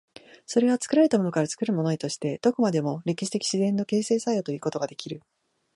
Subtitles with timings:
[0.47, 5.21] それは作られたものから作るものへとして、どこまでも歴史的自然の形成作用ということができる。